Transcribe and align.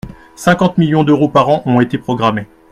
cinquante 0.35 0.79
millions 0.79 1.03
d’euros 1.03 1.29
par 1.29 1.47
an 1.49 1.61
ont 1.67 1.79
été 1.79 1.99
programmés. 1.99 2.47